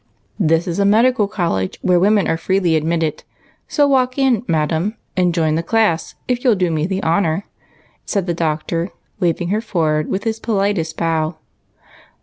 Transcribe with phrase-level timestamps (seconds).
[0.39, 3.23] "This is a medical college where women are freely admitted,
[3.67, 7.45] so walk in, madam, and join .the class if you'll do me the honor,"
[8.03, 11.37] said the Doctor, waving her forward with his politest bow.